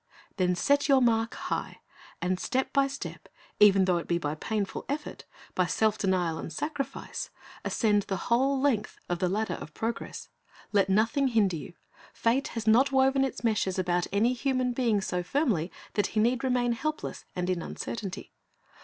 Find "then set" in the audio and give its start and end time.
0.37-0.89